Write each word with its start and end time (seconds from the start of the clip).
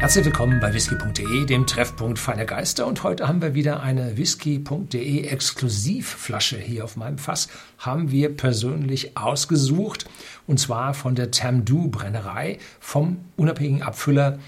Herzlich 0.00 0.24
willkommen 0.24 0.60
bei 0.60 0.72
whisky.de, 0.72 1.44
dem 1.44 1.66
Treffpunkt 1.66 2.18
feiner 2.18 2.46
Geister. 2.46 2.86
Und 2.86 3.02
heute 3.02 3.28
haben 3.28 3.42
wir 3.42 3.52
wieder 3.52 3.82
eine 3.82 4.16
whisky.de 4.16 5.26
Exklusivflasche 5.26 6.56
hier 6.56 6.84
auf 6.84 6.96
meinem 6.96 7.18
Fass. 7.18 7.48
Haben 7.76 8.10
wir 8.10 8.34
persönlich 8.34 9.18
ausgesucht. 9.18 10.06
Und 10.46 10.58
zwar 10.58 10.94
von 10.94 11.16
der 11.16 11.30
Tamdu 11.30 11.88
Brennerei 11.88 12.56
vom 12.80 13.18
unabhängigen 13.36 13.82
Abfüller 13.82 14.38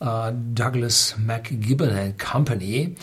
äh, 0.00 0.30
Douglas 0.54 1.16
McGibbon 1.16 2.18
Company. 2.18 2.94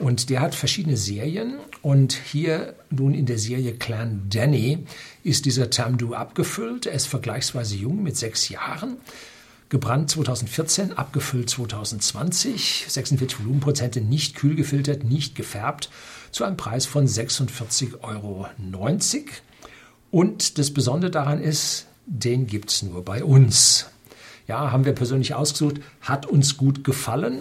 Und 0.00 0.30
der 0.30 0.40
hat 0.40 0.56
verschiedene 0.56 0.96
Serien. 0.96 1.60
Und 1.80 2.12
hier 2.12 2.74
nun 2.90 3.14
in 3.14 3.26
der 3.26 3.38
Serie 3.38 3.74
Clan 3.74 4.22
Danny 4.28 4.84
ist 5.22 5.44
dieser 5.44 5.70
Tamdu 5.70 6.14
abgefüllt. 6.14 6.86
Er 6.86 6.94
ist 6.94 7.06
vergleichsweise 7.06 7.76
jung 7.76 8.02
mit 8.02 8.16
sechs 8.16 8.48
Jahren. 8.48 8.96
Gebrannt 9.72 10.10
2014, 10.10 10.98
abgefüllt 10.98 11.48
2020, 11.48 12.84
46 12.88 13.40
Volumenprozente, 13.40 14.02
nicht 14.02 14.36
kühl 14.36 14.54
gefiltert, 14.54 15.02
nicht 15.02 15.34
gefärbt, 15.34 15.88
zu 16.30 16.44
einem 16.44 16.58
Preis 16.58 16.84
von 16.84 17.06
46,90 17.06 18.02
Euro. 18.02 18.46
Und 20.10 20.58
das 20.58 20.74
Besondere 20.74 21.10
daran 21.10 21.40
ist, 21.40 21.86
den 22.04 22.46
gibt 22.46 22.70
es 22.70 22.82
nur 22.82 23.02
bei 23.02 23.24
uns. 23.24 23.86
Ja, 24.46 24.70
haben 24.72 24.84
wir 24.84 24.92
persönlich 24.92 25.32
ausgesucht, 25.32 25.76
hat 26.02 26.26
uns 26.26 26.58
gut 26.58 26.84
gefallen. 26.84 27.40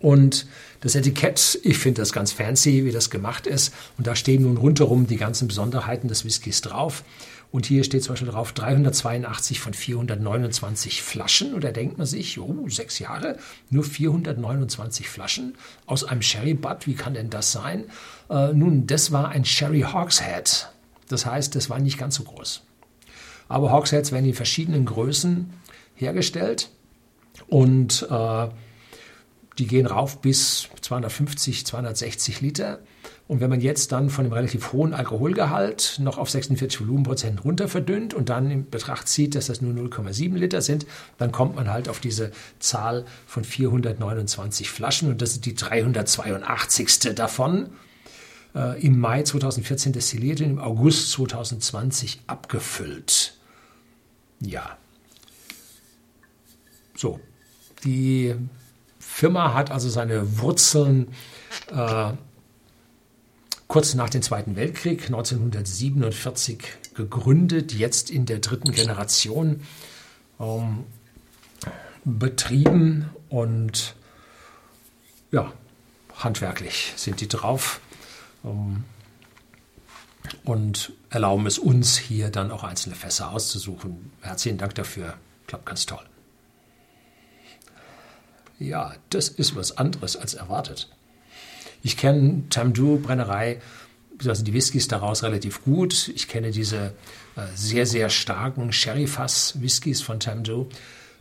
Und 0.00 0.46
das 0.80 0.96
Etikett, 0.96 1.60
ich 1.62 1.78
finde 1.78 2.02
das 2.02 2.12
ganz 2.12 2.32
fancy, 2.32 2.84
wie 2.84 2.90
das 2.90 3.10
gemacht 3.10 3.46
ist. 3.46 3.72
Und 3.96 4.08
da 4.08 4.16
stehen 4.16 4.42
nun 4.42 4.56
rundherum 4.56 5.06
die 5.06 5.16
ganzen 5.16 5.46
Besonderheiten 5.46 6.08
des 6.08 6.24
Whiskys 6.24 6.62
drauf. 6.62 7.04
Und 7.50 7.64
hier 7.64 7.82
steht 7.82 8.04
zum 8.04 8.12
Beispiel 8.12 8.28
drauf 8.28 8.52
382 8.52 9.60
von 9.60 9.72
429 9.72 11.02
Flaschen. 11.02 11.54
Und 11.54 11.64
da 11.64 11.70
denkt 11.70 11.96
man 11.96 12.06
sich, 12.06 12.38
oh, 12.38 12.68
sechs 12.68 12.98
Jahre, 12.98 13.38
nur 13.70 13.84
429 13.84 15.08
Flaschen 15.08 15.54
aus 15.86 16.04
einem 16.04 16.20
Sherry 16.20 16.54
Butt. 16.54 16.86
Wie 16.86 16.94
kann 16.94 17.14
denn 17.14 17.30
das 17.30 17.52
sein? 17.52 17.84
Äh, 18.28 18.52
nun, 18.52 18.86
das 18.86 19.12
war 19.12 19.30
ein 19.30 19.46
Sherry 19.46 19.80
Hogshead. 19.80 20.68
Das 21.08 21.24
heißt, 21.24 21.54
das 21.54 21.70
war 21.70 21.78
nicht 21.78 21.98
ganz 21.98 22.16
so 22.16 22.24
groß. 22.24 22.62
Aber 23.48 23.72
Hogsheads 23.72 24.12
werden 24.12 24.26
in 24.26 24.34
verschiedenen 24.34 24.84
Größen 24.84 25.50
hergestellt 25.94 26.68
und 27.48 28.06
äh, 28.10 28.48
die 29.58 29.66
gehen 29.66 29.86
rauf 29.86 30.20
bis 30.20 30.68
250, 30.82 31.66
260 31.66 32.40
Liter. 32.40 32.80
Und 33.28 33.40
wenn 33.40 33.50
man 33.50 33.60
jetzt 33.60 33.92
dann 33.92 34.08
von 34.08 34.24
dem 34.24 34.32
relativ 34.32 34.72
hohen 34.72 34.94
Alkoholgehalt 34.94 35.98
noch 36.00 36.16
auf 36.16 36.30
46 36.30 36.80
Volumenprozent 36.80 37.44
runter 37.44 37.68
verdünnt 37.68 38.14
und 38.14 38.30
dann 38.30 38.50
in 38.50 38.70
Betracht 38.70 39.06
zieht, 39.06 39.34
dass 39.34 39.48
das 39.48 39.60
nur 39.60 39.74
0,7 39.74 40.34
Liter 40.34 40.62
sind, 40.62 40.86
dann 41.18 41.30
kommt 41.30 41.54
man 41.54 41.70
halt 41.70 41.90
auf 41.90 42.00
diese 42.00 42.32
Zahl 42.58 43.04
von 43.26 43.44
429 43.44 44.70
Flaschen 44.70 45.10
und 45.10 45.20
das 45.20 45.32
ist 45.32 45.44
die 45.44 45.54
382. 45.54 47.14
davon. 47.14 47.68
Äh, 48.54 48.80
Im 48.80 48.98
Mai 48.98 49.22
2014 49.22 49.92
destilliert 49.92 50.40
und 50.40 50.46
im 50.46 50.58
August 50.58 51.10
2020 51.10 52.20
abgefüllt. 52.26 53.34
Ja. 54.40 54.78
So. 56.96 57.20
Die 57.84 58.34
Firma 58.98 59.52
hat 59.52 59.70
also 59.70 59.90
seine 59.90 60.38
Wurzeln 60.38 61.08
äh, 61.70 62.12
kurz 63.78 63.94
nach 63.94 64.10
dem 64.10 64.22
Zweiten 64.22 64.56
Weltkrieg 64.56 65.04
1947 65.04 66.58
gegründet, 66.94 67.72
jetzt 67.72 68.10
in 68.10 68.26
der 68.26 68.40
dritten 68.40 68.72
Generation 68.72 69.60
ähm, 70.40 70.84
betrieben 72.04 73.08
und 73.28 73.94
ja, 75.30 75.52
handwerklich 76.16 76.92
sind 76.96 77.20
die 77.20 77.28
drauf 77.28 77.80
ähm, 78.42 78.82
und 80.42 80.92
erlauben 81.08 81.46
es 81.46 81.60
uns 81.60 81.96
hier 81.96 82.30
dann 82.30 82.50
auch 82.50 82.64
einzelne 82.64 82.96
Fässer 82.96 83.30
auszusuchen. 83.30 84.10
Herzlichen 84.22 84.58
Dank 84.58 84.74
dafür, 84.74 85.14
klappt 85.46 85.66
ganz 85.66 85.86
toll. 85.86 86.04
Ja, 88.58 88.96
das 89.10 89.28
ist 89.28 89.54
was 89.54 89.78
anderes 89.78 90.16
als 90.16 90.34
erwartet. 90.34 90.90
Ich 91.82 91.96
kenne 91.96 92.42
Tamdu 92.50 92.98
Brennerei, 92.98 93.60
also 94.26 94.42
die 94.42 94.52
Whiskys 94.52 94.88
daraus 94.88 95.22
relativ 95.22 95.62
gut. 95.64 96.08
Ich 96.08 96.28
kenne 96.28 96.50
diese 96.50 96.92
äh, 97.36 97.42
sehr, 97.54 97.86
sehr 97.86 98.10
starken 98.10 98.72
Sherry-Fass-Whiskys 98.72 100.02
von 100.02 100.18
Tamdu. 100.18 100.68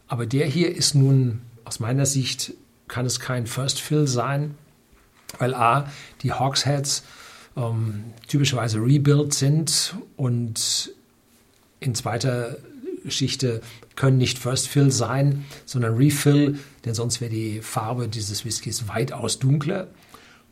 Aber 0.07 0.25
der 0.25 0.47
hier 0.47 0.75
ist 0.75 0.95
nun, 0.95 1.41
aus 1.63 1.79
meiner 1.79 2.05
Sicht, 2.05 2.53
kann 2.87 3.05
es 3.05 3.19
kein 3.19 3.47
First 3.47 3.81
Fill 3.81 4.07
sein, 4.07 4.55
weil 5.39 5.53
A, 5.53 5.91
die 6.21 6.31
Hawksheads 6.31 7.03
ähm, 7.57 8.05
typischerweise 8.27 8.79
rebuilt 8.79 9.33
sind 9.33 9.95
und 10.15 10.91
in 11.79 11.93
zweiter 11.93 12.57
Geschichte 13.03 13.61
können 13.95 14.17
nicht 14.17 14.37
First 14.37 14.67
Fill 14.67 14.91
sein, 14.91 15.45
sondern 15.65 15.95
Refill, 15.95 16.59
denn 16.85 16.93
sonst 16.93 17.19
wäre 17.19 17.31
die 17.31 17.61
Farbe 17.61 18.07
dieses 18.07 18.45
Whiskys 18.45 18.87
weitaus 18.87 19.39
dunkler. 19.39 19.87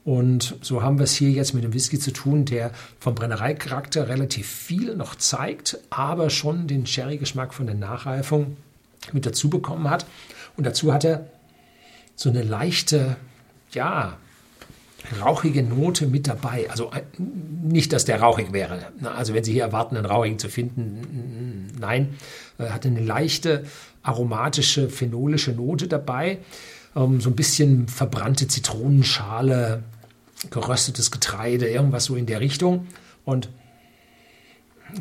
Und 0.05 0.55
so 0.61 0.83
haben 0.83 0.99
wir 0.99 1.03
es 1.05 1.16
hier 1.16 1.31
jetzt 1.31 1.55
mit 1.55 1.63
dem 1.63 1.73
Whisky 1.73 1.97
zu 1.97 2.13
tun, 2.13 2.45
der 2.45 2.71
vom 2.99 3.16
Brennereicharakter 3.16 4.07
relativ 4.07 4.47
viel 4.47 4.95
noch 4.95 5.16
zeigt, 5.16 5.79
aber 5.89 6.29
schon 6.29 6.67
den 6.67 6.85
Sherry-Geschmack 6.85 7.55
von 7.55 7.66
der 7.66 7.75
Nachreifung 7.75 8.55
mit 9.13 9.25
dazu 9.25 9.49
bekommen 9.49 9.89
hat. 9.89 10.05
Und 10.57 10.66
dazu 10.66 10.93
hat 10.93 11.03
er 11.05 11.25
so 12.16 12.29
eine 12.29 12.43
leichte, 12.43 13.17
ja, 13.71 14.17
rauchige 15.21 15.63
Note 15.63 16.05
mit 16.05 16.27
dabei. 16.27 16.69
Also 16.69 16.91
äh, 16.91 17.01
nicht, 17.19 17.91
dass 17.91 18.05
der 18.05 18.22
rauchig 18.22 18.53
wäre. 18.53 18.79
Also 19.03 19.33
wenn 19.33 19.43
Sie 19.43 19.53
hier 19.53 19.63
erwarten, 19.63 19.97
einen 19.97 20.05
rauchigen 20.05 20.37
zu 20.37 20.49
finden, 20.49 21.67
nein, 21.79 22.16
er 22.59 22.73
hat 22.73 22.85
eine 22.85 23.01
leichte 23.01 23.66
aromatische, 24.03 24.89
phenolische 24.89 25.51
Note 25.51 25.87
dabei. 25.87 26.39
Ähm, 26.95 27.22
so 27.22 27.29
ein 27.29 27.35
bisschen 27.35 27.87
verbrannte 27.87 28.47
Zitronenschale, 28.47 29.83
geröstetes 30.50 31.11
Getreide, 31.11 31.67
irgendwas 31.67 32.06
so 32.06 32.16
in 32.16 32.25
der 32.25 32.39
Richtung. 32.39 32.88
Und 33.23 33.50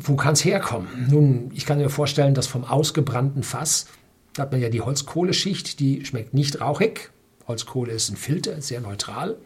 wo 0.01 0.15
kann 0.15 0.33
es 0.33 0.43
herkommen? 0.43 1.07
Nun, 1.09 1.51
ich 1.53 1.65
kann 1.65 1.77
mir 1.77 1.89
vorstellen, 1.89 2.33
dass 2.33 2.47
vom 2.47 2.65
ausgebrannten 2.65 3.43
Fass, 3.43 3.87
da 4.33 4.43
hat 4.43 4.51
man 4.51 4.61
ja 4.61 4.69
die 4.69 4.81
Holzkohleschicht, 4.81 5.79
die 5.79 6.05
schmeckt 6.05 6.33
nicht 6.33 6.59
rauchig. 6.59 7.11
Holzkohle 7.47 7.93
ist 7.93 8.09
ein 8.09 8.17
Filter, 8.17 8.61
sehr 8.61 8.81
neutral. 8.81 9.37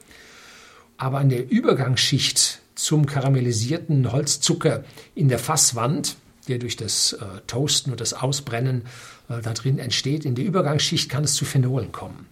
Aber 0.98 1.20
an 1.20 1.30
der 1.30 1.50
Übergangsschicht 1.50 2.60
zum 2.76 3.06
karamellisierten 3.06 4.12
Holzzucker 4.12 4.84
in 5.16 5.28
der 5.28 5.40
Fasswand, 5.40 6.16
der 6.48 6.60
durch 6.60 6.78
das 6.78 7.14
äh, 7.14 7.26
Toasten 7.46 7.92
und 7.92 8.02
das 8.02 8.14
Ausbrennen 8.14 8.84
äh, 9.30 9.42
da 9.42 9.54
drin 9.54 9.80
entsteht, 9.80 10.26
in 10.26 10.36
der 10.36 10.46
Übergangsschicht 10.46 11.10
kann 11.10 11.24
es 11.24 11.36
zu 11.36 11.46
Phenolen 11.46 11.92
kommen. 11.92 12.28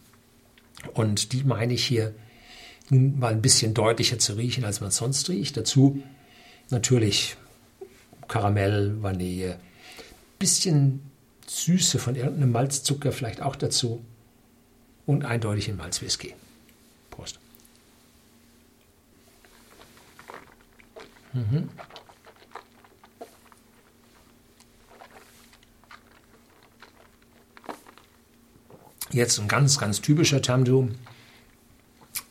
Und 0.93 1.33
die 1.33 1.43
meine 1.43 1.73
ich 1.73 1.85
hier 1.85 2.13
mal 2.89 3.33
ein 3.33 3.41
bisschen 3.41 3.73
deutlicher 3.73 4.19
zu 4.19 4.33
riechen, 4.33 4.63
als 4.63 4.81
man 4.81 4.91
sonst 4.91 5.29
riecht. 5.29 5.57
Dazu 5.57 6.01
natürlich 6.69 7.35
Karamell, 8.27 9.01
Vanille, 9.01 9.59
bisschen 10.39 11.01
Süße 11.47 11.99
von 11.99 12.15
irgendeinem 12.15 12.51
Malzzucker 12.51 13.11
vielleicht 13.11 13.41
auch 13.41 13.55
dazu 13.55 14.03
und 15.05 15.25
eindeutig 15.25 15.69
ein 15.69 15.77
Malzwhisky. 15.77 16.33
Prost. 17.09 17.39
Mhm. 21.33 21.69
Jetzt 29.11 29.39
ein 29.39 29.47
ganz, 29.47 29.79
ganz 29.79 30.01
typischer 30.01 30.41
Tamdu 30.41 30.89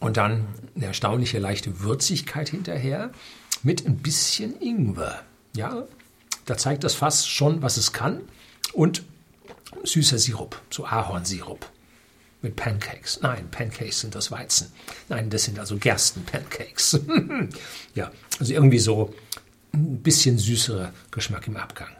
und 0.06 0.16
dann 0.16 0.46
eine 0.76 0.86
erstaunliche 0.86 1.40
leichte 1.40 1.80
Würzigkeit 1.80 2.48
hinterher 2.48 3.10
mit 3.64 3.84
ein 3.86 3.96
bisschen 3.96 4.60
Ingwer. 4.60 5.20
Ja, 5.56 5.82
da 6.44 6.56
zeigt 6.56 6.84
das 6.84 6.94
Fass 6.94 7.26
schon, 7.26 7.60
was 7.60 7.76
es 7.76 7.92
kann. 7.92 8.20
Und 8.72 9.02
süßer 9.82 10.18
Sirup, 10.18 10.62
so 10.70 10.86
Ahornsirup 10.86 11.68
mit 12.40 12.54
Pancakes. 12.54 13.20
Nein, 13.22 13.50
Pancakes 13.50 14.00
sind 14.00 14.14
das 14.14 14.30
Weizen. 14.30 14.72
Nein, 15.08 15.28
das 15.28 15.44
sind 15.44 15.58
also 15.58 15.76
Gerstenpancakes. 15.76 17.00
ja, 17.96 18.12
also 18.38 18.52
irgendwie 18.52 18.78
so 18.78 19.12
ein 19.72 20.02
bisschen 20.02 20.38
süßerer 20.38 20.92
Geschmack 21.10 21.48
im 21.48 21.56
Abgang. 21.56 21.90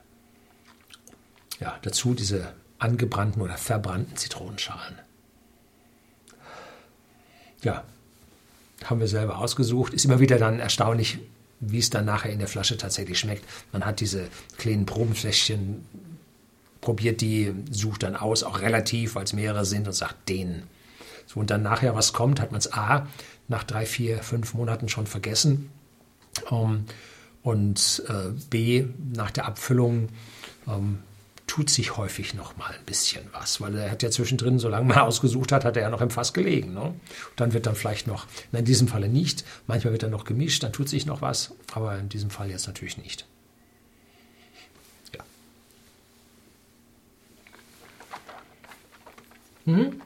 Ja, 1.59 1.79
dazu 1.82 2.14
diese 2.14 2.52
angebrannten 2.79 3.43
oder 3.43 3.56
verbrannten 3.56 4.17
Zitronenschalen 4.17 5.00
ja, 7.67 7.85
haben 8.84 9.00
wir 9.00 9.08
selber 9.08 9.38
ausgesucht. 9.38 9.94
Ist 9.94 10.05
immer 10.05 10.20
wieder 10.20 10.38
dann 10.38 10.61
erstaunlich, 10.61 11.19
wie 11.61 11.78
es 11.78 11.90
dann 11.90 12.05
nachher 12.05 12.32
in 12.32 12.38
der 12.38 12.49
Flasche 12.49 12.76
tatsächlich 12.76 13.19
schmeckt. 13.19 13.44
Man 13.73 13.84
hat 13.84 14.00
diese 14.00 14.28
kleinen 14.58 14.87
Probenfläschchen, 14.87 15.84
probiert 16.81 17.20
die, 17.20 17.55
sucht 17.70 18.02
dann 18.02 18.17
aus, 18.17 18.43
auch 18.43 18.61
relativ, 18.61 19.14
weil 19.14 19.25
es 19.25 19.32
mehrere 19.32 19.64
sind 19.64 19.87
und 19.87 19.94
sagt 19.94 20.28
den. 20.28 20.64
So, 21.26 21.40
und 21.40 21.50
dann 21.50 21.62
nachher 21.62 21.94
was 21.94 22.12
kommt, 22.12 22.40
hat 22.40 22.52
man 22.52 22.58
es 22.58 22.73
A 22.73 23.06
nach 23.49 23.64
drei, 23.64 23.87
vier, 23.87 24.19
fünf 24.23 24.55
Monaten 24.55 24.88
schon 24.88 25.06
vergessen. 25.06 25.70
Ähm, 26.50 26.84
und 27.43 28.02
äh, 28.08 28.32
B, 28.50 28.87
nach 29.14 29.31
der 29.31 29.46
Abfüllung 29.46 30.08
ähm, 30.67 30.99
tut 31.56 31.70
sich 31.70 31.97
häufig 31.97 32.35
noch 32.35 32.58
mal 32.58 32.70
ein 32.70 32.85
bisschen 32.85 33.25
was, 33.32 33.62
weil 33.62 33.75
er 33.76 33.91
hat 33.91 34.03
ja 34.03 34.11
zwischendrin, 34.11 34.58
solange 34.58 34.85
man 34.85 34.99
ausgesucht 35.08 35.53
hat, 35.53 35.64
hat 35.64 35.75
er 35.76 35.85
ja 35.85 35.88
noch 35.88 36.03
im 36.03 36.11
Fass 36.11 36.35
gelegen. 36.35 36.75
Ne? 36.75 36.94
dann 37.37 37.55
wird 37.55 37.64
dann 37.64 37.75
vielleicht 37.75 38.06
noch, 38.06 38.26
in 38.53 38.67
diesem 38.67 38.88
Falle 38.88 39.08
nicht, 39.08 39.43
manchmal 39.67 39.93
wird 39.93 40.03
er 40.03 40.11
noch 40.11 40.25
gemischt, 40.25 40.62
dann 40.62 40.75
tut 40.75 40.91
sich 40.91 41.06
noch 41.06 41.23
was, 41.23 41.55
aber 41.73 41.99
in 41.99 42.11
diesem 42.11 42.29
Fall 42.29 42.50
jetzt 42.50 42.67
natürlich 42.67 42.99
nicht. 42.99 43.25
Ja. 45.17 45.25
Mhm. 49.64 50.02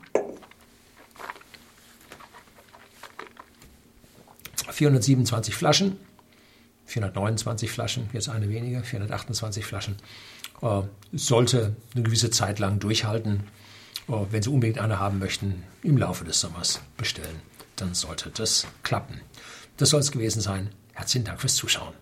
427 4.71 5.57
Flaschen, 5.57 5.97
429 6.91 7.71
Flaschen, 7.71 8.11
jetzt 8.13 8.29
eine 8.29 8.49
weniger, 8.49 8.83
428 8.83 9.65
Flaschen. 9.65 9.97
Äh, 10.61 10.83
sollte 11.13 11.77
eine 11.95 12.03
gewisse 12.03 12.31
Zeit 12.31 12.59
lang 12.59 12.81
durchhalten. 12.81 13.45
Äh, 14.09 14.13
wenn 14.31 14.43
Sie 14.43 14.51
unbedingt 14.51 14.79
eine 14.79 14.99
haben 14.99 15.19
möchten, 15.19 15.63
im 15.83 15.97
Laufe 15.97 16.25
des 16.25 16.41
Sommers 16.41 16.81
bestellen, 16.97 17.41
dann 17.77 17.95
sollte 17.95 18.31
das 18.31 18.67
klappen. 18.83 19.21
Das 19.77 19.91
soll 19.91 20.01
es 20.01 20.11
gewesen 20.11 20.41
sein. 20.41 20.71
Herzlichen 20.93 21.25
Dank 21.25 21.41
fürs 21.41 21.55
Zuschauen. 21.55 21.95